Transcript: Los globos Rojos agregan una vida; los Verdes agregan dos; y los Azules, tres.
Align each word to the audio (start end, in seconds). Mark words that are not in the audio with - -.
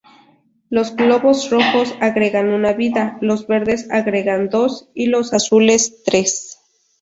Los 0.71 0.95
globos 0.95 1.51
Rojos 1.51 1.93
agregan 2.01 2.49
una 2.49 2.73
vida; 2.73 3.19
los 3.21 3.45
Verdes 3.45 3.87
agregan 3.91 4.49
dos; 4.49 4.89
y 4.95 5.05
los 5.05 5.31
Azules, 5.31 6.01
tres. 6.03 6.57